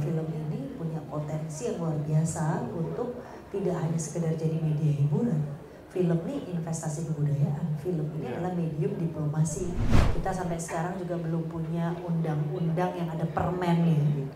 [0.00, 5.40] film ini punya potensi yang luar biasa untuk tidak hanya sekedar jadi media hiburan.
[5.88, 9.72] Film ini investasi kebudayaan, film ini adalah medium diplomasi.
[10.14, 14.28] Kita sampai sekarang juga belum punya undang-undang yang ada permennya.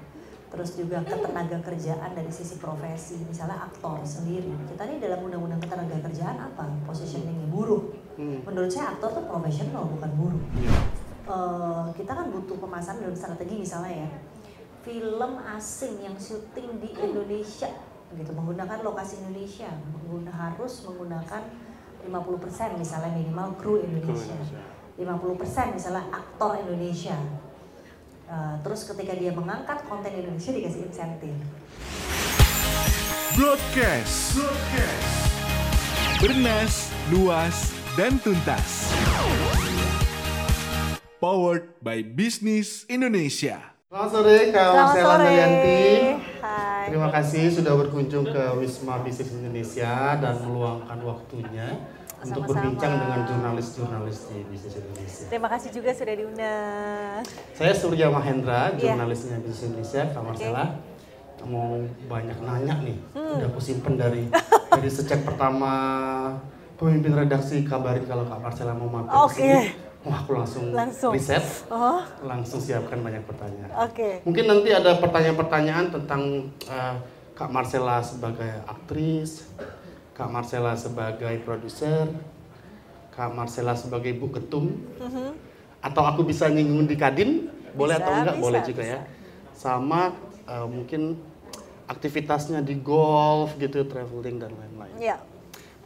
[0.49, 4.53] Terus juga ketenaga kerjaan dari sisi profesi, misalnya aktor sendiri.
[4.69, 6.69] Kita ini dalam undang-undang ketenaga kerjaan apa?
[6.89, 7.93] Positioningnya buruh.
[8.19, 10.43] Menurut saya aktor tuh profesional bukan buruh.
[11.23, 14.09] Eh, kita kan butuh pemasaran dalam strategi misalnya ya
[14.83, 17.71] film asing yang syuting di Indonesia.
[18.13, 19.71] Gitu menggunakan lokasi Indonesia.
[19.95, 21.43] Mengguna, harus menggunakan
[22.05, 24.37] 50% misalnya minimal kru Indonesia.
[24.99, 27.17] 50% misalnya aktor Indonesia.
[28.33, 31.35] Eh, terus ketika dia mengangkat konten Indonesia dikasih insentif.
[33.33, 34.41] Broadcast.
[36.21, 38.93] Bernas, luas, dan tuntas.
[41.19, 43.73] Powered by Business Indonesia.
[43.93, 45.21] Selamat sore Kak Marcella sore.
[45.21, 45.81] Nuryanti.
[46.41, 46.85] Hai.
[46.89, 51.77] Terima kasih sudah berkunjung ke Wisma Bisnis Indonesia dan meluangkan waktunya
[52.19, 52.49] untuk Sama-sama.
[52.57, 55.25] berbincang dengan jurnalis-jurnalis di Bisnis Indonesia.
[55.29, 57.21] Terima kasih juga sudah diundang.
[57.53, 58.97] Saya Surya Mahendra, Iya.
[58.97, 60.65] jurnalisnya Bisnis Indonesia, Kak Marcella.
[61.45, 61.77] Mau
[62.09, 63.45] banyak nanya nih, Hmm.
[63.45, 64.25] udah aku simpen dari
[64.73, 65.69] dari sejak pertama
[66.81, 69.37] pemimpin redaksi kabarin kalau Kak Marcella mau mampir ke Oke.
[69.37, 69.92] sini.
[70.03, 71.13] Wah, aku langsung, Langsung.
[71.15, 73.71] riset, Oh, langsung siapkan banyak pertanyaan.
[73.87, 74.27] oke.
[74.27, 76.23] Mungkin nanti ada pertanyaan-pertanyaan tentang
[76.67, 76.95] eh,
[77.33, 79.47] Kak Marcella sebagai aktris,
[80.13, 82.11] Kak Marcella sebagai produser,
[83.11, 84.75] Kak Marcella sebagai ibu ketum,
[85.79, 88.35] atau aku bisa nyinggung di Kadin, boleh Bisa, atau enggak?
[88.35, 89.01] bisa, boleh juga ya.
[89.55, 90.01] Sama
[90.43, 91.15] eh, mungkin
[91.87, 94.97] aktivitasnya di golf gitu, traveling dan lain-lain.
[94.99, 95.17] Ya,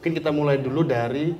[0.00, 1.36] Mungkin kita mulai dulu dari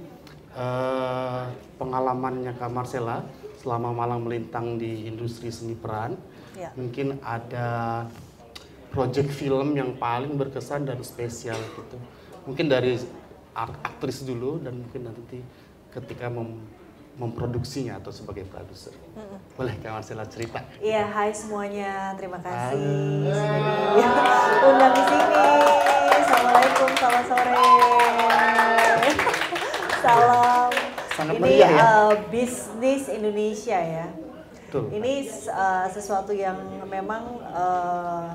[0.56, 1.42] eh,
[1.76, 3.20] pengalamannya Kak Marcella
[3.60, 6.16] selama malang melintang di industri seni peran.
[6.56, 6.72] ya.
[6.72, 8.02] Mungkin ada
[8.88, 12.00] project film yang paling berkesan dan spesial gitu.
[12.48, 12.96] Mungkin dari
[13.52, 15.44] ak- aktris dulu dan mungkin nanti
[15.92, 16.64] ketika mem-
[17.16, 18.92] memproduksinya atau sebagai produser.
[19.56, 20.60] Boleh Kak Marcella cerita?
[20.78, 22.12] Iya, hai semuanya.
[22.14, 22.76] Terima kasih
[23.24, 25.44] sudah diundang di sini.
[26.12, 28.35] Assalamualaikum, selamat sore.
[30.06, 30.70] Salam.
[31.16, 31.82] Sangat Ini meriah ya.
[31.82, 34.06] eh, bisnis Indonesia ya.
[34.68, 34.82] Betul.
[34.94, 38.26] Ini eh, sesuatu yang memang eh,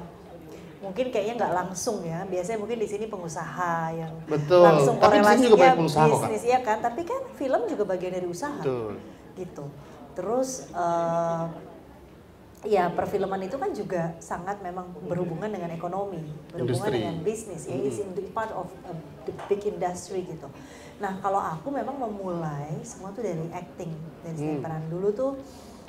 [0.82, 2.28] mungkin kayaknya nggak langsung ya.
[2.28, 4.66] Biasanya mungkin di sini pengusaha yang Betul.
[4.66, 6.78] langsung Tapi juga korelasinya banyak pengusaha bisnis ya kan.
[6.84, 9.00] Tapi kan film juga bagian dari usaha Betul.
[9.40, 9.66] gitu.
[10.18, 11.44] Terus eh,
[12.62, 16.22] ya perfilman itu kan juga sangat memang berhubungan dengan ekonomi,
[16.54, 16.94] berhubungan Industri.
[16.94, 18.94] dengan bisnis ya, is in the part of a
[19.26, 20.46] the big industry gitu.
[21.02, 23.90] Nah kalau aku memang memulai semua tuh dari acting
[24.22, 24.62] dari Hmm.
[24.62, 25.32] peran dulu tuh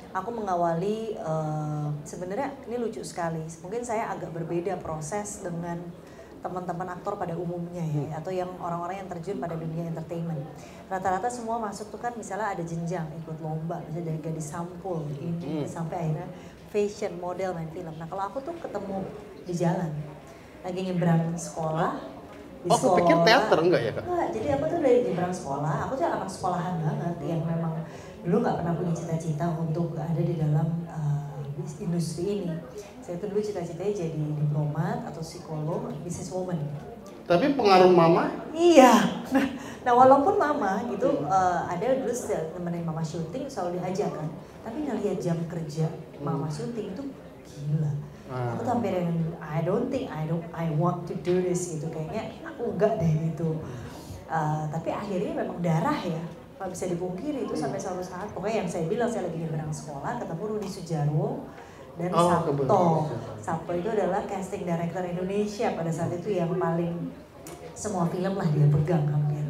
[0.09, 3.45] aku mengawali eh, sebenarnya ini lucu sekali.
[3.61, 5.77] Mungkin saya agak berbeda proses dengan
[6.43, 8.09] teman-teman aktor pada umumnya Hmm.
[8.11, 10.43] ya atau yang orang-orang yang terjun pada dunia entertainment.
[10.91, 15.63] Rata-rata semua masuk tuh kan misalnya ada jenjang ikut lomba misalnya dari gadis sampul ini
[15.63, 15.69] Hmm.
[15.69, 16.27] sampai akhirnya
[16.73, 17.93] fashion model main film.
[18.01, 19.05] Nah kalau aku tuh ketemu
[19.45, 19.93] di jalan
[20.65, 22.01] lagi nyebrang sekolah
[22.63, 23.27] di Oh, aku pikir sekolah.
[23.27, 24.03] teater enggak ya Kak?
[24.07, 27.73] Enggak, jadi aku tuh dari nyebrang sekolah, aku tuh anak sekolahan banget yang memang
[28.23, 31.43] dulu nggak pernah punya cita-cita untuk ada di dalam uh,
[31.83, 32.55] industri ini.
[33.03, 36.55] Saya tuh dulu cita-citanya jadi diplomat atau psikolog, businesswoman.
[37.23, 39.25] Tapi pengaruh mama Iya.
[39.33, 39.45] Nah,
[39.81, 42.13] nah walaupun mama gitu uh, ada dulu
[42.53, 44.29] nemenin mama syuting selalu diajak kan.
[44.61, 45.89] Tapi ngelihat jam kerja
[46.21, 47.03] mama syuting itu
[47.49, 47.91] gila.
[48.29, 48.55] Ah.
[48.55, 49.11] Aku tuh hampir yang
[49.41, 53.11] I don't think I don't I want to do this gitu kayaknya aku enggak deh
[53.33, 53.57] gitu.
[54.29, 56.23] Uh, tapi akhirnya memang darah ya
[56.63, 60.15] nggak bisa dipungkiri itu sampai suatu saat pokoknya yang saya bilang saya lagi nyebrang sekolah
[60.15, 61.43] ketemu Rudi Sujarwo
[61.93, 62.81] dan Oh, Sabto.
[63.37, 67.13] Sabto itu adalah casting director Indonesia pada saat itu yang paling
[67.73, 69.41] semua film lah dia pegang hampir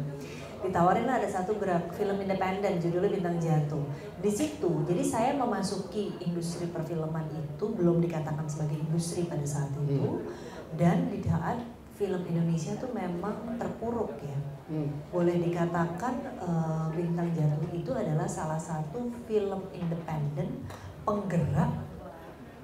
[0.64, 3.84] ditawarin lah ada satu gerak film independen judulnya Bintang Jatuh
[4.24, 10.24] di situ jadi saya memasuki industri perfilman itu belum dikatakan sebagai industri pada saat itu
[10.80, 11.60] dan di saat
[12.00, 14.88] film Indonesia tuh memang terpuruk ya Hmm.
[15.12, 20.64] boleh dikatakan eh, Bintang Jatuh itu adalah salah satu film independen
[21.04, 21.68] penggerak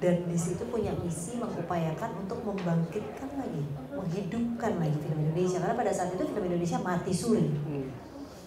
[0.00, 3.62] dan di situ punya misi mengupayakan untuk membangkitkan lagi,
[3.92, 7.52] menghidupkan lagi film Indonesia karena pada saat itu film Indonesia mati suri.
[7.52, 7.92] Hmm.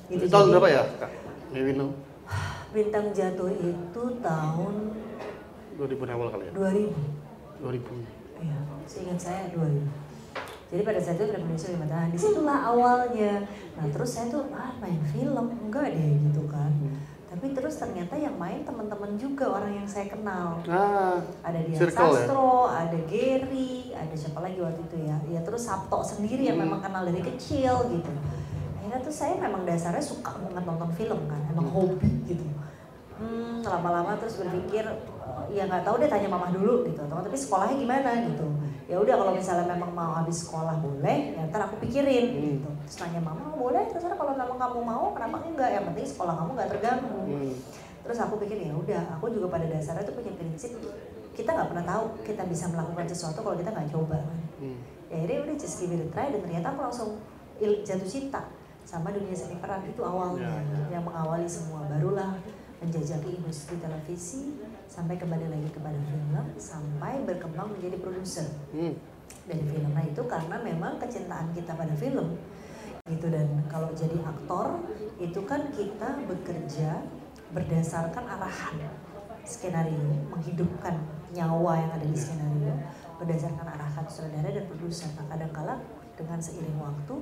[0.10, 0.26] Gitu.
[0.34, 1.12] Tahun berapa ya Kak?
[2.74, 4.74] Bintang Jatuh itu tahun
[5.78, 6.54] 2000 awal kali ya?
[6.58, 7.62] 2000.
[7.62, 8.42] 2000.
[8.42, 8.58] Ya,
[8.90, 9.78] seingat saya 2000.
[10.74, 12.08] Jadi pada saat itu film Indonesia lima tahun.
[12.10, 13.46] Di situlah awalnya.
[13.78, 16.74] Nah terus saya tuh ah main film enggak deh gitu kan.
[17.34, 20.62] Tapi terus ternyata yang main teman-teman juga orang yang saya kenal.
[20.70, 22.30] Ah, ada Dian Circle ya?
[22.30, 25.18] Sastro, ada Gary, ada siapa lagi waktu itu ya?
[25.26, 26.70] Ya terus Sabto sendiri yang Hmm.
[26.70, 28.12] memang kenal dari kecil gitu.
[28.78, 32.46] Akhirnya tuh saya memang dasarnya suka banget nonton film kan emang hobi gitu.
[33.18, 37.02] Hmm, lama-lama terus berpikir eh, ya nggak tahu deh tanya mama dulu gitu.
[37.02, 38.10] Teman tapi sekolahnya gimana?
[38.30, 38.46] gitu
[38.84, 42.44] ya udah kalau misalnya memang mau habis sekolah boleh ya ntar aku pikirin Hmm.
[42.60, 42.70] gitu.
[42.84, 45.70] Terus nanya mama boleh terserah kalau memang kamu mau kenapa enggak?
[45.72, 47.20] Yang penting sekolah kamu nggak terganggu.
[47.24, 47.54] Hmm,
[48.04, 50.76] terus aku pikir ya udah aku juga pada dasarnya tuh punya prinsip
[51.32, 54.20] kita nggak pernah tahu kita bisa melakukan sesuatu kalau kita nggak coba.
[54.60, 54.78] Hmm.
[55.08, 57.10] ya akhirnya udah just give it a try dan ternyata aku langsung
[57.60, 58.42] jatuh cinta
[58.84, 60.60] sama dunia seni peran itu awalnya
[60.90, 61.88] Ya, yang mengawali semua.
[61.88, 62.36] Barulah
[62.78, 64.60] menjajaki industri televisi
[64.94, 68.46] sampai kembali lagi kepada film sampai berkembang menjadi produser.
[68.70, 68.94] Hmm.
[69.50, 72.38] dari film nah itu karena memang kecintaan kita pada film.
[73.10, 74.86] Gitu dan kalau jadi aktor
[75.18, 77.02] itu kan kita bekerja
[77.50, 78.94] berdasarkan arahan
[79.44, 81.02] skenario menghidupkan
[81.34, 82.78] nyawa yang ada di skenario
[83.18, 85.10] berdasarkan arahan sutradara dan produser.
[85.18, 85.82] Nah kadang-kala
[86.14, 87.16] dengan seiring waktu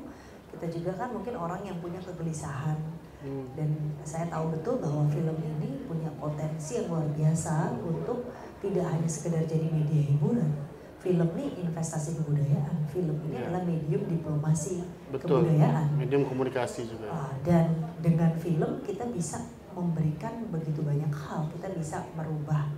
[0.51, 2.75] kita juga kan mungkin orang yang punya kegelisahan
[3.21, 3.45] Hmm.
[3.53, 3.69] dan
[4.01, 9.45] saya tahu betul bahwa film ini punya potensi yang luar biasa untuk tidak hanya sekedar
[9.45, 10.49] jadi media hiburan.
[10.97, 12.85] Film ini investasi kebudayaan.
[12.89, 13.49] Film ini Ya.
[13.49, 15.45] adalah medium diplomasi Betul.
[15.45, 15.97] kebudayaan.
[15.97, 17.09] Medium komunikasi juga.
[17.09, 19.41] Ah, dan dengan film kita bisa
[19.73, 21.49] memberikan begitu banyak hal.
[21.53, 22.69] Kita bisa merubah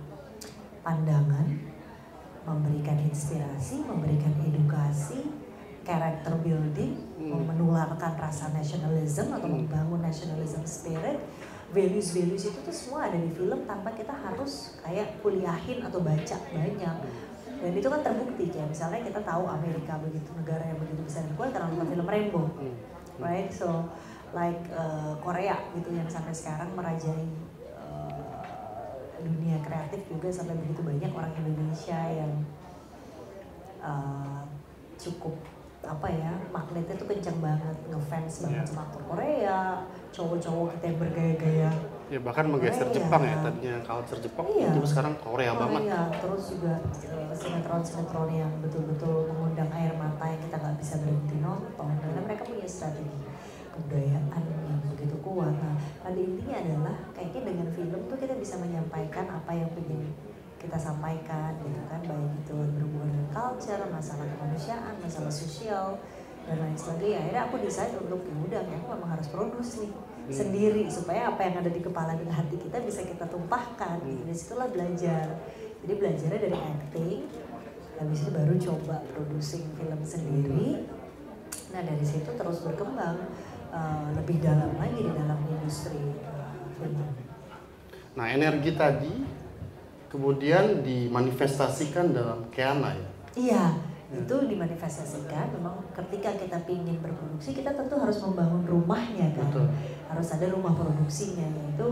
[0.80, 1.48] pandangan,
[2.44, 5.24] memberikan inspirasi, memberikan edukasi,
[5.84, 7.44] character building, Hmm.
[7.44, 9.64] menularkan rasa nationalism atau Hmm.
[9.64, 11.20] membangun nationalism spirit.
[11.74, 16.96] Values-values itu tuh semua ada di film tanpa kita harus kayak kuliahin atau baca banyak.
[17.60, 18.64] Dan itu kan terbukti ya.
[18.68, 22.46] Misalnya kita tahu Amerika begitu negara yang begitu besar dan kuat karena nonton film Rainbow
[22.56, 22.74] Hmm.
[23.18, 23.50] right?
[23.50, 23.88] So
[24.34, 27.26] like uh, Korea gitu yang sampai sekarang merajai
[27.78, 28.42] uh,
[29.22, 32.32] dunia kreatif juga sampai begitu banyak orang Indonesia yang
[33.82, 34.42] uh,
[34.98, 35.34] cukup
[35.84, 38.68] apa ya magnetnya tuh kencang banget ngefans banget Iya.
[38.68, 39.58] sama aktor Korea
[40.10, 41.70] cowok-cowok kita yang bergaya-gaya
[42.04, 42.96] Ya bahkan menggeser Korea.
[43.00, 44.68] Jepang ya tadinya culture Jepang Iya.
[44.70, 45.80] itu sekarang Korea banget.
[45.80, 51.36] Korea terus juga uh, sinetron-sinetron yang betul-betul mengundang air mata yang kita nggak bisa berhenti
[51.40, 53.16] nonton karena mereka punya strategi
[53.72, 55.50] kebudayaan yang begitu kuat.
[55.50, 60.12] Nah, pada intinya adalah kayaknya dengan film tuh kita bisa menyampaikan apa yang ingin
[60.64, 65.86] kita sampaikan gitu kan baik itu berhubungan dengan culture, masalah kemanusiaan, masalah sosial
[66.48, 67.18] dan lain sebagainya.
[67.24, 69.92] Akhirnya aku decide untuk ya udah aku memang harus produce nih
[70.24, 70.32] Hmm.
[70.32, 74.00] sendiri supaya apa yang ada di kepala dan hati kita bisa kita tumpahkan.
[74.00, 74.08] Hmm.
[74.08, 74.20] Gitu.
[74.24, 75.26] Dari situlah belajar.
[75.84, 77.20] Jadi belajarnya dari acting,
[78.00, 80.88] habis itu baru coba producing film sendiri.
[81.76, 83.20] Nah dari situ terus berkembang
[83.68, 87.04] uh, lebih dalam lagi di dalam industri uh, film.
[88.16, 89.12] Nah energi tadi
[90.14, 93.08] kemudian dimanifestasikan dalam Keana ya.
[93.34, 93.64] Iya,
[94.14, 95.50] itu dimanifestasikan.
[95.58, 99.50] Memang ketika kita ingin berproduksi, kita tentu harus membangun rumahnya kan.
[99.50, 99.66] Betul.
[100.06, 101.86] Harus ada rumah produksinya yaitu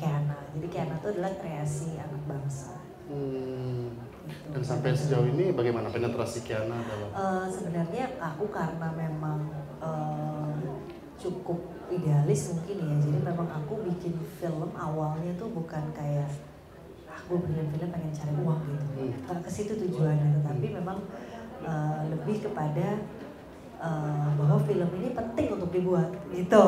[0.00, 0.40] Keana.
[0.56, 2.80] Jadi Keana itu adalah kreasi anak bangsa.
[3.12, 3.92] Hmm.
[4.26, 4.48] Gitu.
[4.56, 9.52] Dan sampai sejauh ini bagaimana penetrasi Keana dalam Eh, sebenarnya aku karena memang
[9.84, 10.56] eh,
[11.20, 16.26] cukup idealis mungkin ya jadi memang aku bikin film awalnya tuh bukan kayak
[17.26, 18.84] gue bikin film pengen cari uang gitu.
[18.96, 19.10] Hmm.
[19.26, 20.98] nggak ke situ tujuannya tetapi memang
[21.62, 22.86] eh, lebih kepada
[23.82, 26.64] eh, bahwa film ini penting untuk dibuat gitu.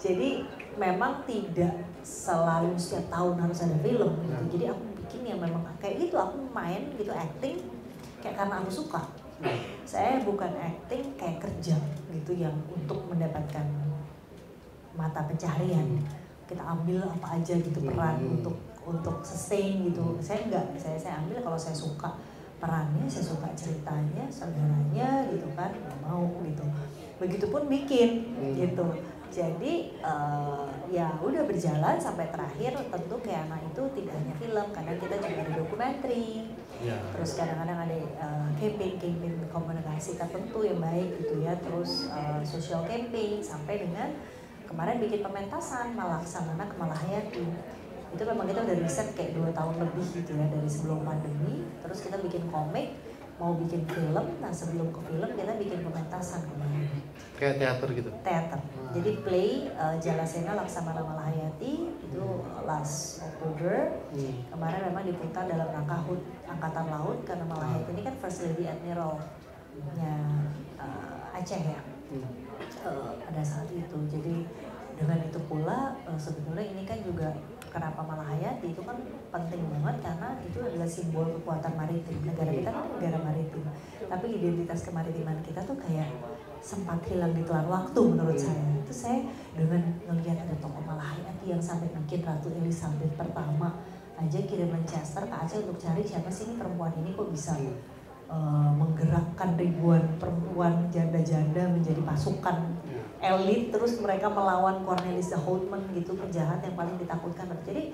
[0.00, 4.42] Jadi memang tidak selalu setiap tahun harus ada film gitu.
[4.56, 7.58] jadi aku bikin yang memang kayak gitu aku main gitu acting
[8.22, 9.02] kayak karena aku suka.
[9.86, 11.76] Saya bukan acting kayak kerja
[12.10, 13.66] gitu yang untuk mendapatkan
[14.98, 16.02] mata pencaharian.
[16.48, 18.34] Kita ambil apa aja gitu peran Hmm.
[18.40, 18.56] untuk
[18.88, 20.16] untuk sustain gitu.
[20.24, 22.16] Saya enggak saya saya ambil kalau saya suka
[22.58, 26.64] perannya saya suka ceritanya saudaranya gitu kan nggak mau gitu.
[27.20, 28.54] Begitupun bikin Hmm.
[28.56, 28.86] gitu.
[29.28, 35.14] Jadi eh, ya udah berjalan sampai terakhir tentu Keana itu tidak hanya film kadang kita
[35.20, 36.10] juga ada dokumenter
[36.80, 36.96] ya.
[37.12, 41.52] terus kadang-kadang ada uh, campaign campaign komunikasi tertentu yang baik gitu ya.
[41.60, 44.16] Terus uh, social campaign sampai dengan
[44.64, 47.46] kemarin bikin pementasan Malaksamana ke Malahayati
[48.08, 51.98] itu memang kita udah riset kayak dua tahun lebih gitu ya dari sebelum pandemi terus
[52.00, 52.96] kita bikin komik
[53.38, 56.86] mau bikin film nah sebelum ke film kita bikin pementasan kemarin
[57.38, 58.10] Kayak teater gitu.
[58.26, 58.58] teater.
[58.98, 62.24] Jadi play uh, Jalasena Laksamana Malahayati itu
[62.66, 63.94] last Oktober.
[64.10, 64.42] Hmm.
[64.50, 66.18] Kemarin memang diputar dalam rangka HUT
[66.50, 70.14] Angkatan Laut karena Malahayati ini kan First Lady Admiral-nya
[70.82, 71.78] uh, Aceh ya
[72.10, 72.24] Hmm.
[72.90, 73.98] uh, pada saat itu.
[74.10, 74.42] Jadi
[74.98, 77.38] dengan itu pula uh, sebetulnya ini kan juga
[77.68, 78.96] kenapa Malahayati itu kan
[79.32, 82.16] penting banget karena itu adalah simbol kekuatan maritim.
[82.24, 83.62] Negara kita kan negara maritim.
[84.08, 86.08] Tapi identitas kemaritiman kita tuh kayak
[86.58, 88.64] sempat hilang di telan waktu menurut saya.
[88.82, 89.20] Itu saya
[89.54, 93.78] dengan melihat ada tokoh Malahayati yang sampai bikin Ratu Elizabeth pertama
[94.18, 97.54] aja kirim Manchester ke Aceh untuk cari siapa sih ini perempuan ini kok bisa
[98.28, 102.76] uh, menggerakkan ribuan perempuan janda-janda menjadi pasukan
[103.18, 107.50] elit terus mereka melawan Cornelis de Houtman gitu penjahat yang paling ditakutkan.
[107.66, 107.90] Jadi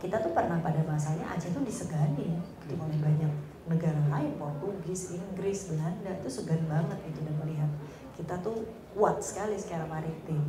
[0.00, 3.32] kita tuh pernah pada masanya Aceh tuh disegani gitu oleh banyak
[3.68, 7.70] negara lain Portugis, Inggris, Belanda itu segan banget gitu dan melihat
[8.16, 10.40] kita tuh kuat sekali secara maritim.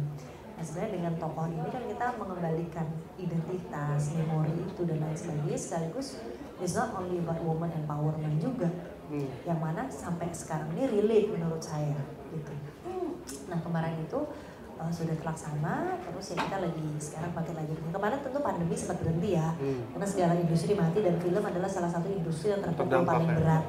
[0.55, 2.87] Nah sebenarnya dengan tokoh ini kan kita mengembalikan
[3.19, 6.19] identitas, memori itu dan lain sebagainya sekaligus
[6.59, 8.71] it's not only about woman empowerment juga
[9.11, 9.47] hmm.
[9.47, 11.97] yang mana sampai sekarang ini relate menurut saya
[12.31, 12.53] gitu.
[13.49, 14.19] Nah kemarin itu
[14.79, 19.29] uh, sudah terlaksana terus ya kita lagi sekarang pakai lagi kemarin tentu pandemi sempat berhenti
[19.35, 19.95] ya hmm.
[19.95, 23.35] karena segala industri mati dan film adalah salah satu industri yang terpukul paling ya.
[23.39, 23.65] berat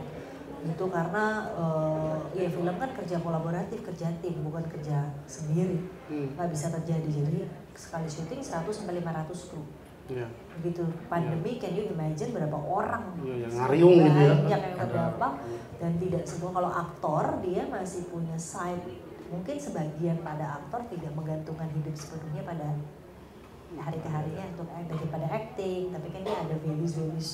[0.67, 1.25] itu karena
[1.55, 5.79] uh, ya film kan kerja kolaboratif kerja tim bukan kerja sendiri
[6.11, 6.35] hmm.
[6.35, 7.39] nggak bisa terjadi jadi
[7.79, 9.63] sekali syuting 100 sampai 500 kru
[10.09, 10.29] yeah.
[10.59, 10.85] begitu.
[11.11, 11.61] Pandemi yeah.
[11.63, 14.35] can you imagine berapa orang yeah, yang ngariung gitu ya?
[14.57, 15.33] Yang terdampak
[15.77, 18.83] dan tidak semua kalau aktor dia masih punya side
[19.27, 22.79] mungkin sebagian pada aktor tidak menggantungkan hidup sepenuhnya pada
[23.75, 27.31] hari ke harinya untuk daripada acting tapi kan dia ada values values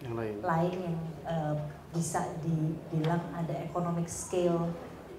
[0.00, 0.98] yang lain, lain yang
[1.28, 1.56] uh,
[1.92, 4.70] bisa dibilang ada economic scale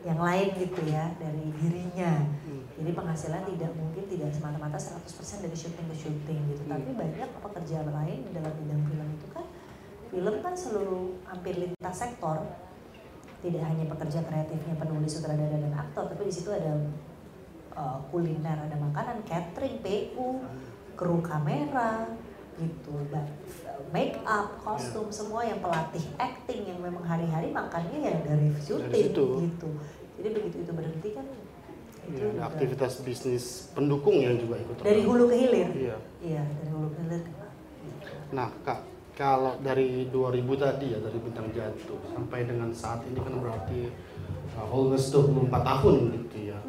[0.02, 2.14] yang lain gitu ya dari dirinya.
[2.46, 2.64] Hmm.
[2.82, 6.62] Jadi penghasilan tidak mungkin tidak semata-mata 100% dari syuting ke syuting gitu.
[6.66, 6.74] Hmm.
[6.78, 9.46] Tapi banyak pekerjaan lain dalam bidang film itu kan
[10.10, 12.42] film kan seluruh hampir lintas sektor.
[13.42, 16.78] Tidak hanya pekerja kreatifnya penulis, sutradara dan aktor, tapi di situ ada
[17.74, 20.46] uh, kuliner, ada makanan, catering, PU,
[20.94, 22.06] kru kamera,
[22.62, 22.94] gitu
[23.90, 25.16] make up kostum yeah.
[25.16, 29.68] semua yang pelatih acting yang memang hari-hari makannya ya dari syuting gitu.
[30.22, 31.26] Jadi begitu itu berhenti kan
[32.12, 35.70] itu ya, aktivitas bisnis pendukung yang juga ikut dari hulu ke hilir?
[35.74, 35.98] Iya.
[36.22, 37.24] Iya dari hulu ke hilir.
[38.34, 38.80] Nah kak
[39.18, 43.92] kalau dari 2000 tadi ya dari bintang jatuh sampai dengan saat ini kan berarti
[44.58, 46.60] uh, almost 24 tahun gitu ya.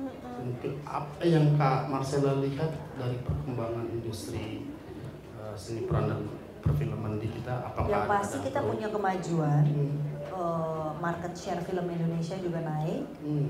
[0.42, 4.73] Mungkin apa yang kak Marcella lihat dari perkembangan industri
[5.57, 6.21] seni peran dan
[6.62, 8.71] perfilman di kita apakah yang pasti kita pro?
[8.73, 9.95] punya kemajuan hmm.
[10.33, 13.49] uh, market share film Indonesia juga naik hmm.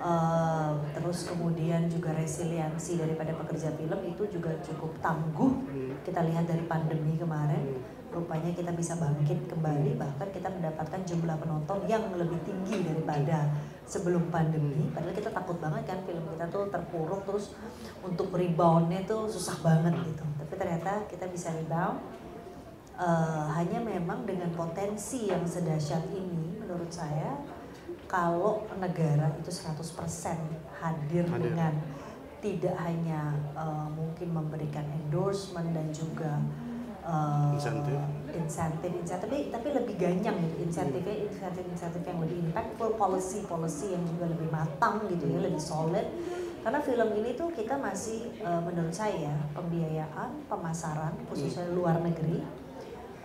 [0.00, 5.92] uh, terus kemudian juga resiliensi daripada pekerja film itu juga cukup tangguh hmm.
[6.08, 11.36] kita lihat dari pandemi kemarin hmm rupanya kita bisa bangkit kembali bahkan kita mendapatkan jumlah
[11.36, 13.52] penonton yang lebih tinggi daripada
[13.84, 17.52] sebelum pandemi padahal kita takut banget kan film kita tuh terpuruk terus
[18.00, 22.00] untuk reboundnya tuh susah banget gitu tapi ternyata kita bisa rebound
[22.98, 27.40] uh, hanya memang dengan potensi yang sedahsyat ini menurut saya
[28.06, 29.82] kalau negara itu 100%
[30.78, 31.42] hadir, hadir.
[31.42, 31.72] dengan
[32.38, 36.38] tidak hanya uh, mungkin memberikan endorsement dan juga
[37.02, 37.98] uh, insentif.
[38.36, 43.96] insentif insentif tapi tapi lebih ganyang gitu insentifnya insentif insentif yang lebih impactful policy policy
[43.96, 46.06] yang juga lebih matang gitu ya lebih solid.
[46.66, 52.42] Karena film ini tuh kita masih uh, menurut saya pembiayaan pemasaran khususnya luar negeri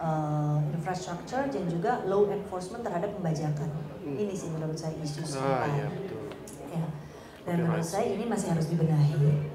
[0.01, 3.69] uh, infrastructure dan juga law enforcement terhadap pembajakan.
[4.01, 4.17] Hmm.
[4.17, 5.87] ini sih menurut saya isu ah, ya,
[6.73, 6.85] ya.
[7.45, 9.45] Dan menurut saya ini masih harus dibenahi.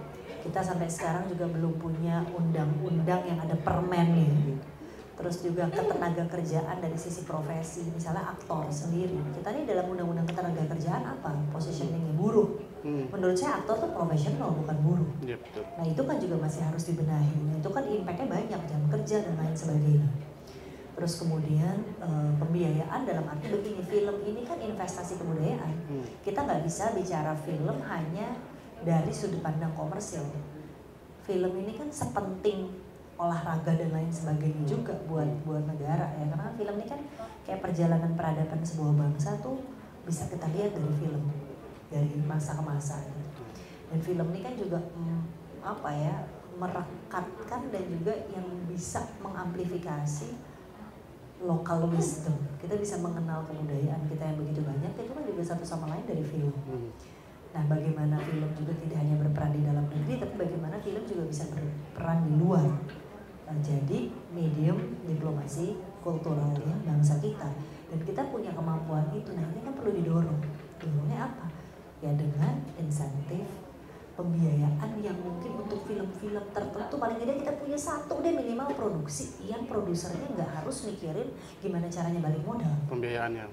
[0.47, 4.55] Kita sampai sekarang juga belum punya undang-undang yang ada permennya
[5.17, 9.17] terus juga ketenaga kerjaan dari sisi profesi misalnya aktor sendiri.
[9.33, 11.33] Kita ini dalam undang-undang ketenaga kerjaan apa?
[11.50, 12.62] Positioningnya buruh.
[12.87, 13.11] Hmm.
[13.11, 15.11] menurut saya aktor tuh profesional bukan buruh.
[15.26, 17.35] Yep, iya, nah itu kan juga masih harus dibenahi.
[17.35, 20.07] Nah, itu kan impactnya banyak jam kerja dan lain sebagainya
[20.97, 22.09] terus kemudian e,
[22.41, 26.25] pembiayaan dalam arti begini film ini kan investasi kebudayaan hmm.
[26.25, 28.33] kita nggak bisa bicara film hanya
[28.81, 30.25] dari sudut pandang komersil.
[31.25, 32.71] Film ini kan sepenting
[33.17, 37.00] olahraga dan lain sebagainya juga buat buat negara ya karena film ini kan
[37.49, 39.57] kayak perjalanan peradaban sebuah bangsa tuh
[40.05, 41.25] bisa kita lihat dari film
[41.88, 43.43] dari masa ke masa gitu.
[43.88, 45.21] dan film ini kan juga hmm,
[45.65, 46.15] apa ya
[46.61, 50.37] merekatkan dan juga yang bisa mengamplifikasi
[51.45, 55.93] lokal wisdom kita bisa mengenal kebudayaan kita yang begitu banyak itu kan juga satu sama
[55.93, 57.16] lain dari film hmm
[57.57, 61.49] Nah, bagaimana film juga tidak hanya berperan di dalam negeri, tapi bagaimana film juga bisa
[61.49, 62.69] berperan di luar.
[63.49, 64.76] Nah, jadi medium
[65.09, 67.49] diplomasi kultural ya bangsa kita
[67.88, 69.33] dan kita punya kemampuan itu.
[69.33, 70.37] Nah, ini kan perlu didorong.
[70.76, 71.49] Dorongnya apa?
[72.05, 73.49] Ya dengan insentif
[74.17, 79.69] pembiayaan yang mungkin untuk film-film tertentu paling tidak kita punya satu deh minimal produksi yang
[79.69, 81.29] produsernya nggak harus mikirin
[81.61, 83.47] gimana caranya balik modal Pembiayaannya.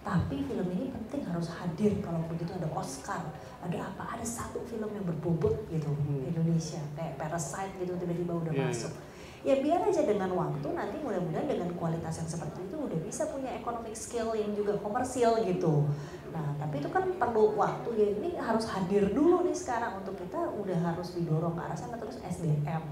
[0.00, 3.22] tapi film ini penting harus hadir kalau begitu ada Oscar
[3.60, 6.26] ada apa ada satu film yang berbobot gitu Hmm.
[6.26, 8.92] Indonesia kayak Parasite gitu tiba-tiba udah Iya, masuk
[9.40, 13.56] ya biar aja dengan waktu nanti mudah-mudahan dengan kualitas yang seperti itu udah bisa punya
[13.56, 15.88] economic skill yang juga komersial gitu
[16.30, 18.06] nah tapi itu kan perlu waktu ya.
[18.18, 21.96] Ini harus hadir dulu nih sekarang untuk kita udah harus didorong ke arah sana.
[21.98, 22.82] Terus SDM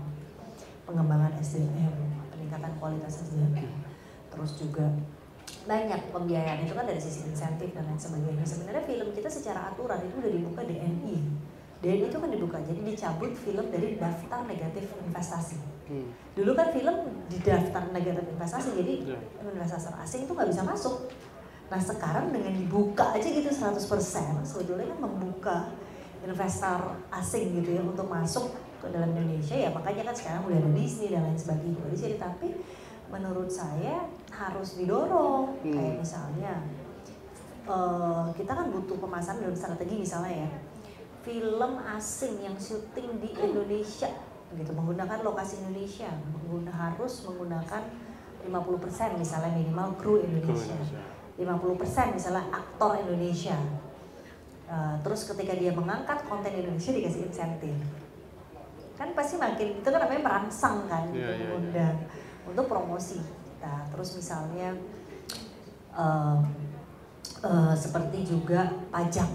[0.84, 1.92] pengembangan SDM
[2.32, 3.68] peningkatan kualitas SDM
[4.28, 4.86] terus juga
[5.68, 8.44] banyak pembiayaan itu kan dari sisi insentif dan lain sebagainya.
[8.44, 11.16] Sebenarnya film kita secara aturan itu udah dibuka DNI
[11.78, 15.78] DNI itu kan dibuka jadi dicabut film dari daftar negatif investasi.
[15.88, 16.04] Hmm.
[16.36, 16.96] dulu kan film
[17.32, 19.16] di daftar negatif investasi jadi Ya.
[19.40, 21.08] investor asing itu nggak bisa masuk
[21.68, 23.76] nah sekarang dengan dibuka aja gitu 100%
[24.40, 25.56] sebetulnya kan membuka
[26.24, 30.70] investor asing gitu ya untuk masuk ke dalam Indonesia ya makanya kan sekarang udah ada
[30.72, 32.48] Disney dan lain sebagainya di sini tapi
[33.08, 35.74] menurut saya harus didorong Hmm.
[35.74, 36.52] kayak misalnya
[37.68, 40.50] eh, kita kan butuh pemasaran dalam strategi misalnya ya
[41.20, 44.08] film asing yang syuting di Indonesia
[44.56, 47.82] gitu menggunakan lokasi Indonesia mengguna, harus menggunakan
[48.48, 51.17] 50% misalnya minimal kru Indonesia Indonesia.
[51.38, 53.54] 50% misalnya aktor Indonesia.
[54.68, 57.78] Eh, terus ketika dia mengangkat konten Indonesia dikasih insentif.
[58.98, 61.46] Kan pasti makin itu kan namanya merangsang kan gitu, Iya, iya, iya.
[61.46, 61.96] mengundang
[62.42, 63.86] untuk promosi kita.
[63.94, 64.68] Terus misalnya
[65.94, 66.38] eh,
[67.46, 69.30] eh, seperti juga pajak.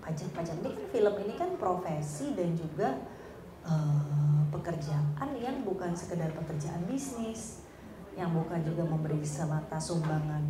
[0.00, 0.54] Pajak pajak.
[0.62, 2.88] Ini kan film ini kan profesi dan juga
[3.66, 7.66] eh, pekerjaan yang bukan sekedar pekerjaan bisnis
[8.18, 10.42] yang bukan juga memberi semata sumbangan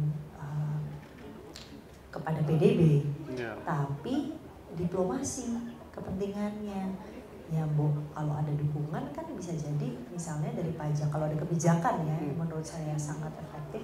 [2.11, 3.55] kepada PDB Ya.
[3.63, 4.35] tapi
[4.75, 5.55] diplomasi
[5.91, 6.91] kepentingannya.
[7.51, 11.11] Ya bu kalau ada dukungan kan bisa jadi misalnya dari pajak.
[11.11, 12.39] Kalau ada kebijakan ya Hmm.
[12.39, 13.83] menurut saya sangat efektif.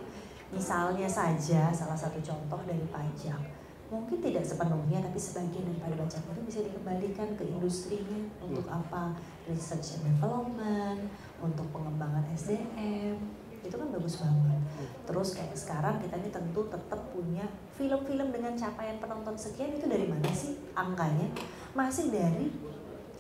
[0.55, 3.39] Misalnya saja salah satu contoh dari pajak.
[3.87, 9.15] Mungkin tidak sepenuhnya tapi sebagian daripada pajak itu bisa dikembalikan ke industrinya untuk apa?
[9.47, 13.19] Research and development untuk pengembangan SDM
[13.67, 14.61] itu kan bagus banget.
[15.07, 17.47] Terus kayak sekarang kita ini tentu tetap punya
[17.79, 21.31] film-film dengan capaian penonton sekian itu dari mana sih angkanya?
[21.75, 22.51] Masih dari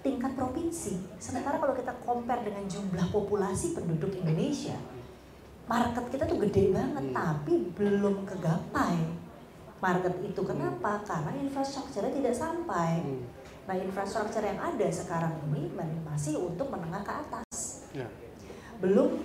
[0.02, 1.18] tingkat provinsi.
[1.18, 4.78] Sementara kalau kita compare dengan jumlah populasi penduduk Indonesia
[5.66, 7.14] market kita tuh gede banget Hmm.
[7.14, 8.96] tapi belum kegapai
[9.82, 10.40] market itu.
[10.46, 11.02] Kenapa?
[11.02, 13.02] Karena infrastrukturnya tidak sampai.
[13.02, 13.22] Hmm.
[13.66, 15.74] nah infrastruktur yang ada sekarang ini
[16.06, 17.82] masih untuk menengah ke atas.
[17.90, 18.06] Ya.
[18.78, 19.18] belum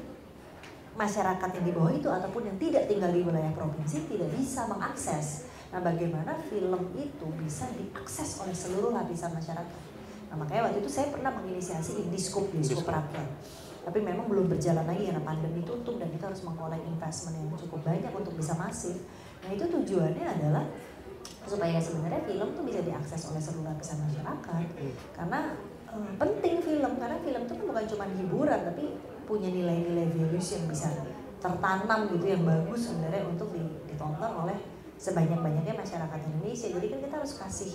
[0.96, 5.48] masyarakat yang di bawah itu ataupun yang tidak tinggal di wilayah provinsi tidak bisa mengakses.
[5.72, 9.80] Nah, bagaimana film itu bisa diakses oleh seluruh lapisan masyarakat?
[10.32, 12.92] Nah, makanya waktu itu saya pernah menginisiasi Indiscope, Indiscope.
[12.92, 13.28] Rakyat.
[13.82, 17.82] Tapi memang belum berjalan lagi karena pandemi tutup dan kita harus mengkolek investment yang cukup
[17.82, 19.00] banyak untuk bisa masif.
[19.42, 20.68] Nah, itu tujuannya adalah
[21.48, 24.64] supaya sebenarnya film tuh bisa diakses oleh seluruh lapisan masyarakat
[25.18, 25.40] karena
[25.90, 28.86] eh, penting film karena film itu kan bukan cuma hiburan tapi
[29.32, 30.92] punya nilai-nilai values yang bisa
[31.40, 34.60] tertanam gitu yang bagus sebenarnya untuk di- ditonton oleh
[35.00, 36.68] sebanyak-banyaknya masyarakat Indonesia.
[36.68, 37.74] Jadi kan kita harus kasih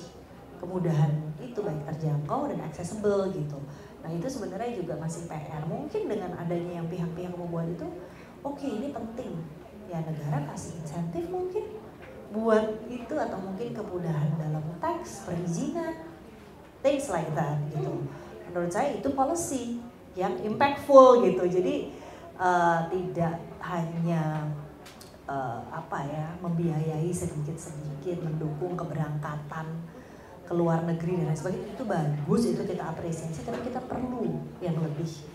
[0.60, 3.56] kemudahan itu baik terjangkau dan accessible gitu.
[4.04, 7.88] Nah itu sebenarnya juga masih PR mungkin dengan adanya yang pihak-pihak membuat itu
[8.44, 9.32] oke ini penting.
[9.88, 11.64] Ya negara kasih insentif mungkin
[12.36, 15.94] buat itu atau mungkin kemudahan dalam teks perizinan
[16.84, 18.04] things like that gitu.
[18.50, 19.82] Menurut saya itu policy
[20.16, 21.44] yang impactful gitu.
[21.46, 21.92] Jadi
[22.40, 24.48] eh, tidak hanya
[25.28, 29.68] eh, apa ya membiayai sedikit sedikit mendukung keberangkatan
[30.46, 34.80] ke luar negeri dan lain sebagainya itu bagus itu kita apresiasi tapi kita perlu yang
[34.80, 35.28] lebih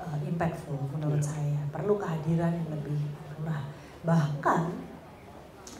[0.00, 1.60] eh, impactful menurut saya.
[1.70, 2.98] Perlu kehadiran yang lebih
[3.40, 3.64] nah
[4.00, 4.68] bahkan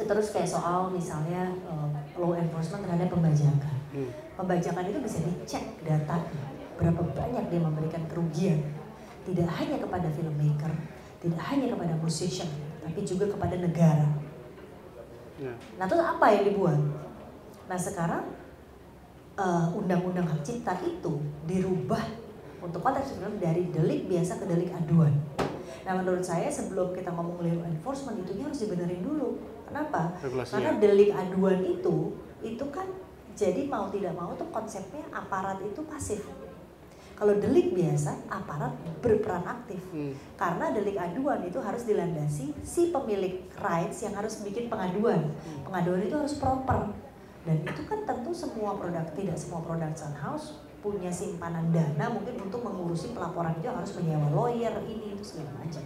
[0.01, 1.89] terus kayak soal misalnya eh,
[2.21, 3.81] law enforcement terhadap pembajakan.
[3.91, 4.07] Hmm.
[4.39, 6.50] pembajakan itu bisa dicek datanya
[6.81, 8.59] berapa banyak dia memberikan kerugian
[9.29, 10.73] tidak hanya kepada filmmaker
[11.21, 12.49] tidak hanya kepada musician
[12.81, 14.09] tapi juga kepada negara
[15.41, 15.57] Ya.
[15.81, 16.77] nah terus apa yang dibuat
[17.65, 18.29] nah sekarang
[19.41, 21.17] eh, undang-undang hak cipta itu
[21.49, 22.05] dirubah
[22.61, 25.17] untuk konteks film dari delik biasa ke delik aduan
[25.81, 30.53] nah menurut saya sebelum kita ngomong law enforcement itu harus dibenerin dulu kenapa Regulasinya.
[30.61, 31.97] karena delik aduan itu
[32.45, 32.85] itu kan
[33.33, 36.21] jadi mau tidak mau tuh konsepnya aparat itu pasif.
[37.21, 38.73] Kalau delik biasa aparat
[39.05, 39.77] berperan aktif.
[39.93, 40.17] Hmm.
[40.41, 45.29] Karena delik aduan itu harus dilandasi si pemilik rights yang harus bikin pengaduan.
[45.69, 46.97] Pengaduan itu harus proper.
[47.41, 52.65] dan itu kan tentu semua produk tidak semua production house punya simpanan dana mungkin untuk
[52.65, 55.85] mengurusi pelaporan itu harus menyewa lawyer ini itu segala macam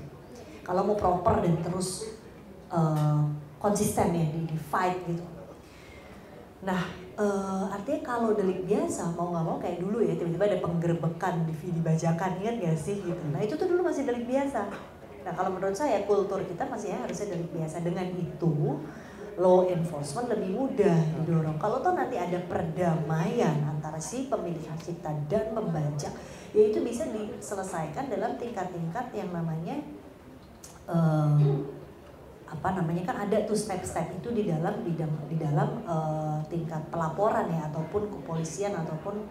[0.63, 2.19] kalau mau proper dan terus
[2.71, 3.23] uh,
[3.59, 5.23] konsisten ya di, di fight gitu
[6.63, 11.35] nah uh, artinya kalau delik biasa mau nggak mau kayak dulu ya tiba-tiba ada penggerbekan
[11.47, 13.25] di dibajakan kan gak sih gitu.
[13.31, 14.67] Nah itu tuh dulu masih delik biasa.
[15.25, 17.77] Nah kalau menurut saya kultur kita masih ya harusnya delik biasa.
[17.81, 18.55] Dengan itu
[19.35, 21.59] law enforcement lebih mudah didorong.
[21.59, 26.15] Kalau toh nanti ada perdamaian antara si pemilik hak cipta dan pembajak
[26.55, 29.83] ya itu bisa diselesaikan dalam tingkat-tingkat yang namanya
[30.87, 31.35] uh,
[32.45, 36.85] apa namanya kan ada tuh step-step itu di dalam di dalam, di dalam uh, tingkat
[36.93, 39.25] pelaporan ya ataupun kepolisian ataupun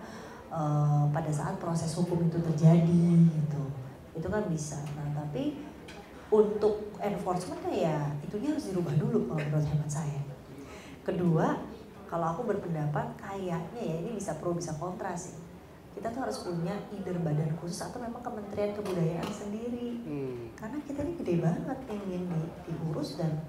[0.50, 3.64] uh, pada saat proses hukum itu terjadi gitu.
[4.18, 4.82] Itu kan bisa.
[4.98, 5.62] Nah tapi
[6.34, 10.22] untuk enforcementnya ya itunya harus dirubah dulu kalau menurut hemat saya.
[11.06, 11.60] Kedua
[12.10, 15.43] kalau aku berpendapat kayaknya ya ini bisa pro bisa kontra sih
[15.94, 19.90] kita tuh harus punya either badan khusus atau memang kementerian kebudayaan sendiri.
[20.04, 20.52] Hmm.
[20.60, 23.40] karena kita ini gede banget yang ingin di, diurus dan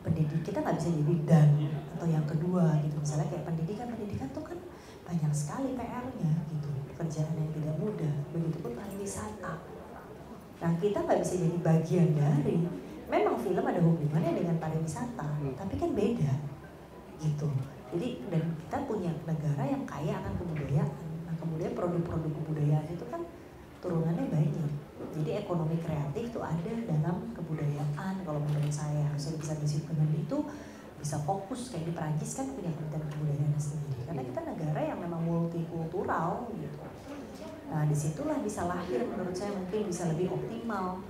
[0.00, 1.48] pendidik kita nggak bisa jadi dan
[1.98, 2.96] atau yang kedua gitu.
[3.02, 4.58] Misalnya kayak pendidikan pendidikan tuh kan
[5.04, 6.68] banyak sekali PR-nya gitu.
[6.94, 8.14] Pekerjaan yang tidak mudah.
[8.30, 9.76] Begitupun pariwisata
[10.56, 12.64] nah kita nggak bisa jadi bagian dari
[13.06, 15.54] memang film ada hubungannya dengan pariwisata hmm.
[15.54, 16.32] tapi kan beda
[17.20, 17.48] gitu.
[17.96, 20.90] Jadi dan kita punya negara yang kaya akan kebudayaan
[21.34, 23.22] kemudian produk-produk kebudayaan itu kan
[23.82, 24.70] turunannya banyak.
[25.16, 28.14] Jadi ekonomi kreatif itu ada dalam kebudayaan.
[28.24, 30.38] Kalau menurut saya harusnya bisa disiplin itu
[31.00, 31.72] bisa fokus.
[31.72, 34.00] Kayak di Perancis kan punya kementerian kebudayaan sendiri.
[34.04, 36.84] Karena kita negara yang memang multikultural gitu.
[37.72, 39.04] Nah di situlah bisa lahir.
[39.04, 41.00] Menurut saya mungkin bisa lebih optimal.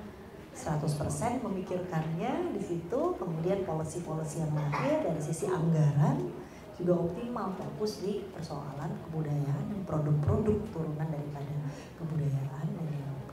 [0.57, 3.01] 100% memikirkannya di situ.
[3.21, 6.46] Kemudian policy-policy yang lahir dari sisi anggaran
[6.77, 11.55] juga optimal fokus di persoalan kebudayaan dan produk-produk turunan daripada
[11.97, 12.87] kebudayaan dan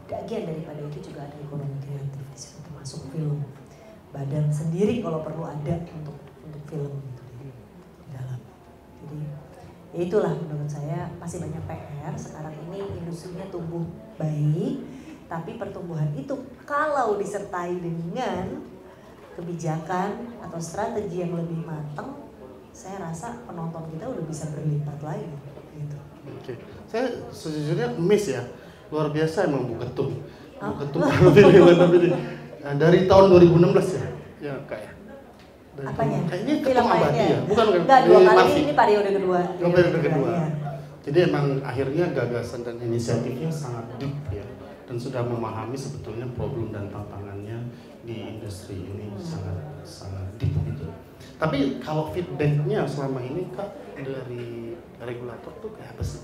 [0.08, 3.43] bagian daripada itu juga ada ekonomi kreatif di situ termasuk film.
[4.15, 7.49] Badan sendiri kalau perlu ada untuk untuk film gitu di
[8.15, 8.39] dalam.
[9.03, 9.17] Jadi
[9.93, 13.86] ya itulah menurut saya masih banyak PR sekarang ini industrinya tumbuh
[14.17, 14.82] baik
[15.29, 16.34] tapi pertumbuhan itu
[16.65, 18.62] kalau disertai dengan
[19.34, 22.23] kebijakan atau strategi yang lebih matang
[22.74, 25.30] saya rasa penonton kita udah bisa berlipat lagi
[25.78, 25.98] gitu.
[26.26, 26.56] Oke, okay.
[26.90, 28.44] saya sejujurnya miss ya,
[28.90, 30.18] luar biasa emang Bu Ketum.
[30.58, 31.02] Bu Ketum
[31.38, 31.98] film tapi
[32.66, 34.06] nah, dari tahun 2016 ya,
[34.42, 34.94] ya kayak.
[35.74, 36.20] Dari Apanya?
[36.26, 37.82] Kayaknya Ketum Abadi ya, bukan bukan.
[37.86, 39.40] Enggak, dua kali ini, ini periode kedua.
[39.62, 40.30] Oh, periode kedua.
[40.34, 40.48] Ya.
[41.04, 44.46] Jadi emang akhirnya gagasan dan inisiatifnya sangat deep ya
[44.88, 47.60] dan sudah memahami sebetulnya problem dan tantangannya
[48.04, 50.88] di industri ini sangat sangat deep gitu.
[51.43, 53.67] Tapi kalau feedbacknya selama ini kak
[53.99, 56.23] dari regulator tuh kayak apa sih?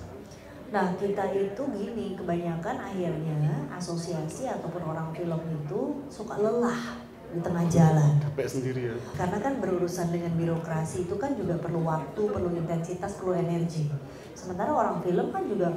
[0.72, 7.04] Nah kita itu gini kebanyakan akhirnya asosiasi ataupun orang film itu suka lelah
[7.36, 8.16] di tengah jalan.
[8.24, 8.98] Capek sendiri ya.
[9.20, 13.92] Karena kan berurusan dengan birokrasi itu kan juga perlu waktu, perlu intensitas, perlu energi.
[14.32, 15.68] Sementara orang film kan juga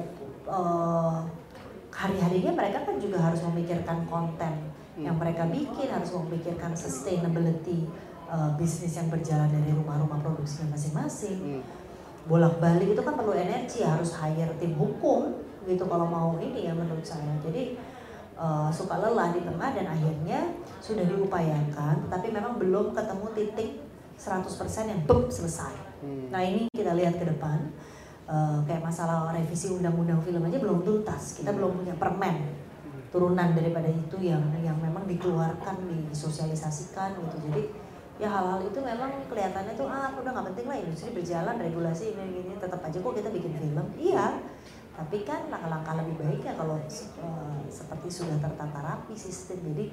[0.47, 1.27] uh,
[1.91, 4.55] hari-harinya mereka kan juga harus memikirkan konten
[4.97, 5.03] hmm.
[5.03, 7.91] yang mereka bikin, harus memikirkan sustainability
[8.33, 11.61] uh, bisnis yang berjalan dari rumah-rumah produksi masing-masing.
[11.61, 11.63] Hmm.
[12.25, 17.05] Bolak-balik itu kan perlu energi, harus hire tim hukum gitu kalau mau ini ya menurut
[17.05, 17.37] saya.
[17.45, 17.77] Jadi
[18.41, 20.41] uh, suka lelah di tengah dan akhirnya
[20.81, 23.71] sudah diupayakan, tapi memang belum ketemu titik
[24.17, 25.75] 100% yang bep selesai.
[26.01, 26.33] Hmm.
[26.33, 27.69] Nah ini kita lihat ke depan,
[28.31, 31.59] uh, kayak masalah revisi undang-undang film aja belum tuntas, kita hmm.
[31.59, 32.37] belum punya permen
[33.13, 37.63] turunan daripada itu yang yang memang dikeluarkan disosialisasikan gitu jadi
[38.23, 42.47] ya hal-hal itu memang kelihatannya tuh ah udah nggak penting lah industri berjalan regulasi ini
[42.47, 43.87] ini tetap aja kok kita bikin film.
[43.99, 44.39] Iya
[44.93, 49.89] tapi kan langkah-langkah lebih baiknya kalau uh, seperti sudah tertata rapi sistem jadi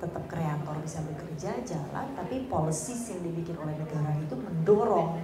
[0.00, 5.20] tetap kreator bisa bekerja jalan tapi policy yang dibikin oleh negara itu mendorong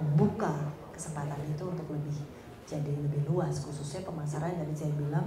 [0.00, 2.16] membuka kesempatan itu untuk lebih
[2.64, 5.26] jadi lebih luas khususnya pemasaran dari saya bilang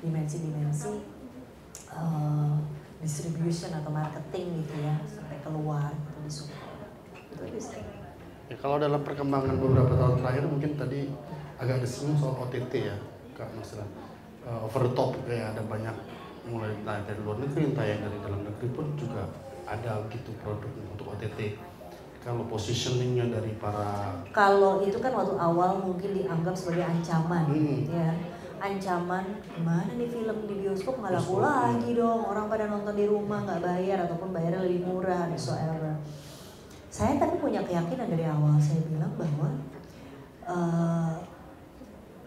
[0.00, 0.92] dimensi-dimensi
[1.92, 2.56] uh,
[3.00, 6.30] distribution atau marketing gitu ya sampai keluar gitu di
[7.36, 7.76] itu bisa
[8.46, 11.10] ya kalau dalam perkembangan beberapa tahun terakhir mungkin tadi
[11.60, 12.96] agak disinggung soal OTT ya
[13.36, 13.88] kak masalah
[14.48, 15.96] uh, over the top kayak ada banyak
[16.46, 19.26] mulai tayang dari luar negeri tayang dari dalam negeri pun juga
[19.66, 21.58] ada gitu produk untuk OTT
[22.22, 27.90] kalau positioningnya dari para kalau itu kan waktu awal mungkin dianggap sebagai ancaman hmm.
[27.90, 28.10] ya
[28.66, 30.98] ancaman gimana nih film di bioskop?
[30.98, 32.26] Nggak laku lagi dong.
[32.26, 36.02] Orang pada nonton di rumah nggak bayar ataupun bayarnya lebih murah whatsoever.
[36.90, 38.58] Saya tapi punya keyakinan dari awal.
[38.58, 39.48] Saya bilang bahwa
[40.46, 41.14] eh,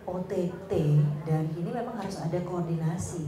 [0.08, 0.72] OTT
[1.28, 3.28] dan ini memang harus ada koordinasi.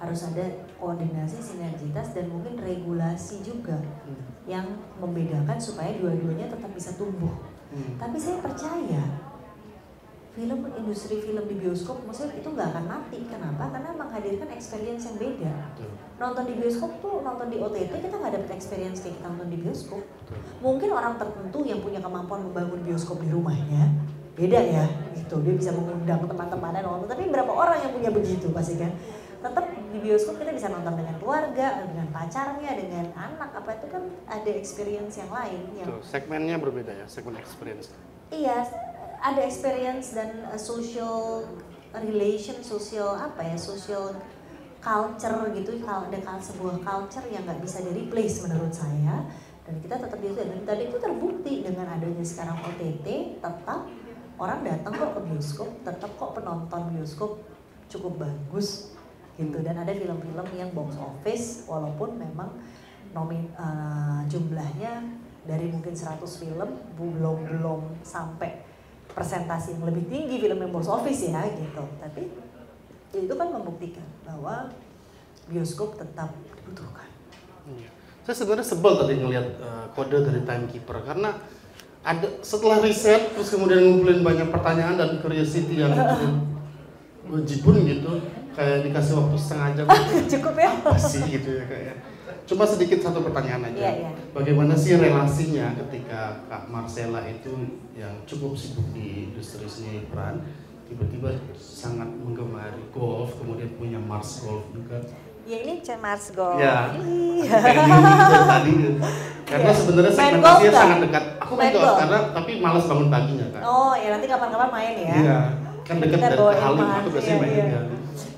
[0.00, 3.78] Harus ada koordinasi sinergitas dan mungkin regulasi juga
[4.48, 4.66] yang
[4.98, 7.52] membedakan supaya dua-duanya tetap bisa tumbuh.
[7.72, 7.96] Hmm.
[7.96, 9.31] tapi saya percaya
[10.32, 15.16] film industri film di bioskop maksudnya itu nggak akan mati kenapa karena menghadirkan experience yang
[15.20, 15.92] beda Betul.
[16.16, 19.58] nonton di bioskop tuh nonton di OTT kita nggak dapet experience kayak kita nonton di
[19.60, 20.40] bioskop Betul.
[20.64, 23.92] mungkin orang tertentu yang punya kemampuan membangun bioskop di rumahnya
[24.32, 24.86] beda ya
[25.20, 28.96] gitu dia bisa mengundang teman-temannya nonton tapi berapa orang yang punya begitu pasti kan
[29.42, 34.02] tetap di bioskop kita bisa nonton dengan keluarga dengan pacarnya dengan anak apa itu kan
[34.24, 36.08] ada experience yang lain yang Betul.
[36.08, 37.90] Segmennya berbeda ya, segmen experience.
[38.32, 38.64] Iya,
[39.22, 41.46] ada experience dan uh, social
[41.94, 44.18] relation, social apa ya, social
[44.82, 49.30] culture gitu, kal- ada sebuah culture yang nggak bisa di replace menurut saya.
[49.62, 50.42] Dan kita tetap di situ.
[50.42, 53.86] Dan tadi itu terbukti dengan adanya sekarang OTT, tetap
[54.42, 57.38] orang datang kok ke bioskop, tetap kok penonton bioskop
[57.86, 58.90] cukup bagus
[59.38, 59.62] gitu.
[59.62, 62.50] Dan ada film-film yang box office, walaupun memang
[63.14, 64.98] nomin uh, jumlahnya
[65.46, 68.61] dari mungkin 100 film belum belum sampai
[69.12, 71.84] presentasi yang lebih tinggi film yang box office ya gitu.
[72.00, 72.22] Tapi
[73.12, 74.72] ya itu kan membuktikan bahwa
[75.48, 77.08] bioskop tetap dibutuhkan.
[77.68, 77.88] Iya.
[78.22, 81.36] Saya sebenarnya sebel tadi ngelihat eh, kode dari timekeeper karena
[82.02, 85.94] ada setelah riset terus kemudian ngumpulin banyak pertanyaan dan curiosity yang
[87.48, 88.18] jibun gitu
[88.52, 89.86] kayak dikasih waktu setengah jam
[90.32, 90.70] cukup ya?
[90.82, 91.96] Apa sih gitu ya kayak
[92.42, 93.78] cuma sedikit satu pertanyaan aja.
[93.78, 94.10] Iya, iya.
[94.34, 100.42] bagaimana sih relasinya ketika Kak Marcella itu yang cukup sibuk di industri seni peran
[100.90, 105.00] tiba-tiba sangat menggemari golf kemudian punya Mars Golf juga?
[105.42, 106.58] Ya ini Mars Golf.
[106.60, 106.92] Ya.
[106.92, 107.78] Dari
[108.50, 108.72] tadi.
[109.42, 109.78] Karena Iya.
[109.78, 111.24] sebenarnya segmentasinya sangat dekat.
[111.42, 115.14] Aku main golf karena tapi malas bangun paginya kan oh ya nanti kapan-kapan main ya.
[115.14, 115.38] Iya.
[115.82, 117.80] Kan dekat dari Halim aku biasanya iya, main iya.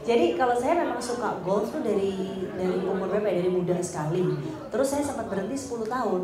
[0.04, 3.40] Jadi kalau saya memang suka golf tuh dari dari umur berapa ya?
[3.40, 4.20] Dari muda sekali.
[4.68, 6.22] Terus saya sempat berhenti 10 tahun.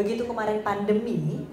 [0.00, 1.44] Begitu kemarin pandemi,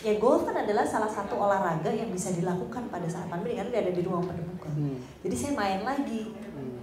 [0.00, 3.80] ya golf kan adalah salah satu olahraga yang bisa dilakukan pada saat pandemi karena dia
[3.84, 4.72] ada di ruang terbuka.
[4.72, 4.96] Hmm.
[5.20, 6.32] Jadi saya main lagi,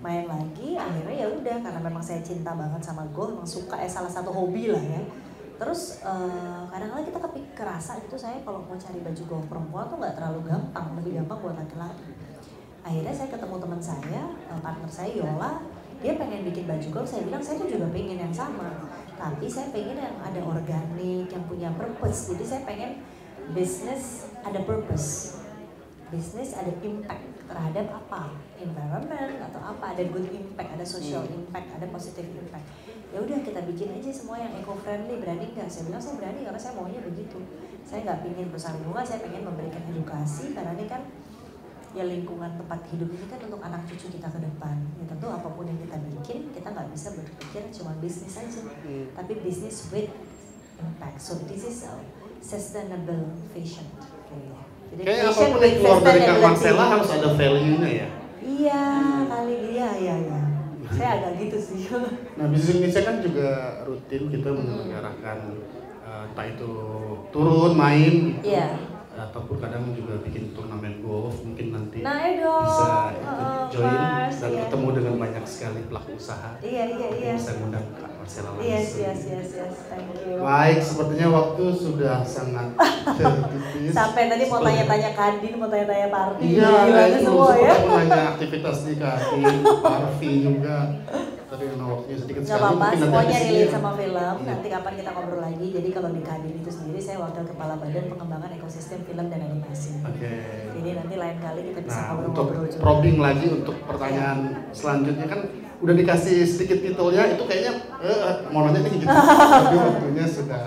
[0.06, 0.78] main lagi.
[0.78, 4.30] Akhirnya ya udah karena memang saya cinta banget sama golf, memang suka ya salah satu
[4.30, 5.02] hobi lah ya.
[5.58, 9.97] Terus eh, kadang-kadang kita kepik kerasa gitu saya kalau mau cari baju golf perempuan tuh
[9.97, 12.27] nggak terlalu gampang, lebih gampang buat laki-laki
[12.88, 15.52] akhirnya saya ketemu teman saya eh, partner saya Yola.
[15.97, 18.88] Dia pengen bikin baju golf saya bilang saya tuh juga pengen yang sama.
[19.17, 22.32] Tapi saya pengen yang ada organik yang punya purpose.
[22.32, 23.02] Jadi saya pengen
[23.52, 25.41] bisnis ada purpose.
[26.08, 28.32] Bisnis ada impact terhadap apa?
[28.62, 29.97] Environment atau apa?
[29.97, 32.63] Ada good impact ada social impact ada positive impact.
[33.12, 35.67] Ya udah kita bikin aja semua yang eco friendly berani nggak?
[35.67, 37.41] Saya bilang saya berani karena saya maunya begitu.
[37.84, 40.54] Saya nggak pingin perusahaan bunga saya pengen memberikan edukasi.
[40.54, 41.02] Karena ini kan
[41.89, 45.50] ya lingkungan tempat hidup ini kan untuk anak cucu kita ke depan ya tentu apa
[45.50, 49.08] pun yang kita bikin kita nggak bisa berpikir cuma bisnis saja Hmm.
[49.13, 50.12] tapi bisnis with
[50.78, 51.93] impact so this is a
[52.39, 54.38] sustainable fashion Oke.
[54.91, 56.43] jadi kayak fashion apa pun with yang keluar dari.
[56.43, 58.08] Marcella harus ada value-nya ya
[58.39, 58.84] iya
[59.26, 60.39] kali iya iya iya
[60.88, 61.82] saya agak gitu sih
[62.38, 63.50] Nah, bisnis Indonesia kan juga
[63.84, 65.39] rutin kita menyelenggarakan
[66.00, 66.71] eh, entah itu
[67.28, 68.54] turun main gitu.
[68.54, 68.67] Iya.
[69.38, 72.65] Ataupun kadang juga bikin turnamen golf mungkin nanti Nah, dong.
[72.65, 73.93] bisa Heeh, join
[74.34, 74.62] dan iya.
[74.65, 76.58] ketemu dengan banyak sekali pelaku usaha.
[76.58, 77.86] iya iya iya Bisa ngundang
[78.30, 78.60] Langsung.
[78.60, 82.76] yes yes yes yes thank you Baik, sepertinya waktu sudah sangat
[83.50, 83.92] tipis.
[83.92, 88.22] sampai tadi mau tanya-tanya Kadin mau tanya-tanya Parti Iya, gimana itu semua ya sempat menanya
[88.30, 89.42] aktivitas di Kaki,
[89.80, 90.78] Parvi juga.
[91.48, 92.63] Tapi memang waktunya sedikit Gak sekali.
[92.68, 93.72] apa-apa, semuanya relate ya.
[93.72, 94.36] sama film.
[94.36, 94.46] Iya.
[94.46, 95.68] Nanti kapan kita ngobrol lagi.
[95.72, 99.92] Jadi kalau di Kadin itu sendiri, saya wakil kepala badan pengembangan ekosistem film dan animasi.
[100.04, 100.32] Oke.
[100.76, 102.84] Jadi nanti lain kali kita bisa Nah, untuk ngobrol-ngobrol juga.
[102.84, 104.38] probing lagi untuk pertanyaan
[104.70, 105.40] selanjutnya kan
[105.78, 109.06] udah dikasih sedikit titelnya itu kayaknya eh, mau nanya nih gitu.
[109.68, 110.63] Tapi waktunya sudah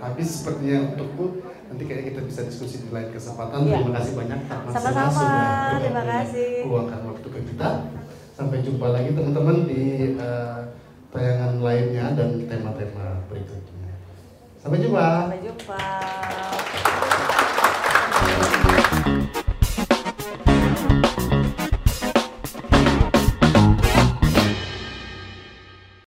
[0.00, 1.44] habis sepertinya untukku.
[1.68, 3.66] Nanti kayaknya kita bisa diskusi di lain kesempatan.
[3.66, 3.82] Iya.
[3.82, 4.38] Terima kasih banyak
[4.70, 6.50] Sama-sama, sudah terima kasih.
[6.68, 7.68] Luangkan waktu ke kita.
[8.34, 10.58] Sampai jumpa lagi teman-teman di eh,
[11.14, 13.94] tayangan lainnya dan tema-tema berikutnya.
[14.58, 15.06] Sampai jumpa.
[15.28, 15.82] Sampai jumpa.